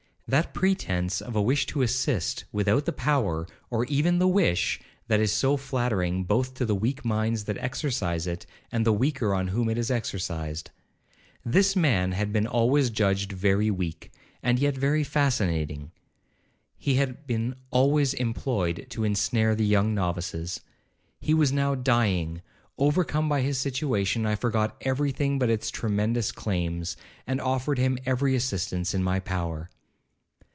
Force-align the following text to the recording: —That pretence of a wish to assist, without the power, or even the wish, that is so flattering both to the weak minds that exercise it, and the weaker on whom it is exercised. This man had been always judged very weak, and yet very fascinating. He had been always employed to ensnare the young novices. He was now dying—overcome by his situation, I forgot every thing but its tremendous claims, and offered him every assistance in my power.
—That 0.31 0.53
pretence 0.53 1.19
of 1.21 1.35
a 1.35 1.41
wish 1.41 1.65
to 1.65 1.81
assist, 1.81 2.45
without 2.53 2.85
the 2.85 2.93
power, 2.93 3.45
or 3.69 3.83
even 3.87 4.17
the 4.19 4.29
wish, 4.29 4.79
that 5.09 5.19
is 5.19 5.33
so 5.33 5.57
flattering 5.57 6.23
both 6.23 6.53
to 6.53 6.65
the 6.65 6.73
weak 6.73 7.03
minds 7.03 7.43
that 7.43 7.57
exercise 7.57 8.25
it, 8.27 8.45
and 8.71 8.85
the 8.85 8.93
weaker 8.93 9.33
on 9.35 9.49
whom 9.49 9.67
it 9.67 9.77
is 9.77 9.91
exercised. 9.91 10.71
This 11.43 11.75
man 11.75 12.13
had 12.13 12.31
been 12.31 12.47
always 12.47 12.89
judged 12.89 13.33
very 13.33 13.69
weak, 13.69 14.09
and 14.41 14.57
yet 14.57 14.77
very 14.77 15.03
fascinating. 15.03 15.91
He 16.77 16.93
had 16.95 17.27
been 17.27 17.53
always 17.69 18.13
employed 18.13 18.85
to 18.91 19.03
ensnare 19.03 19.53
the 19.53 19.65
young 19.65 19.93
novices. 19.93 20.61
He 21.19 21.33
was 21.33 21.51
now 21.51 21.75
dying—overcome 21.75 23.27
by 23.27 23.41
his 23.41 23.57
situation, 23.57 24.25
I 24.25 24.35
forgot 24.35 24.77
every 24.79 25.11
thing 25.11 25.37
but 25.37 25.49
its 25.49 25.69
tremendous 25.69 26.31
claims, 26.31 26.95
and 27.27 27.41
offered 27.41 27.77
him 27.79 27.97
every 28.05 28.33
assistance 28.33 28.93
in 28.93 29.03
my 29.03 29.19
power. 29.19 29.69